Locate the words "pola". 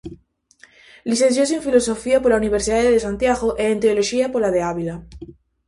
2.21-2.41, 4.33-4.49